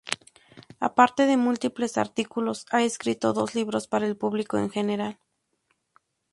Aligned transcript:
Aparte 0.79 1.27
de 1.27 1.37
múltiples 1.37 1.99
artículos, 1.99 2.65
ha 2.71 2.81
escrito 2.81 3.33
dos 3.33 3.53
libros 3.53 3.87
para 3.87 4.07
el 4.07 4.17
público 4.17 4.57
en 4.57 4.71
general. 4.71 5.19